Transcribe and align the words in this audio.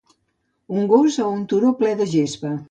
Un 0.79 0.87
gos 0.93 1.19
a 1.25 1.27
un 1.35 1.45
turó 1.53 1.75
ple 1.83 1.93
de 2.01 2.09
gespa. 2.17 2.55